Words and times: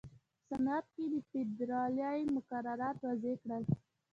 په 0.03 0.43
صنعت 0.57 0.85
کې 0.93 1.03
یې 1.11 1.19
فېدرالي 1.29 2.19
مقررات 2.35 2.97
وضع 3.05 3.33
کړل. 3.41 3.63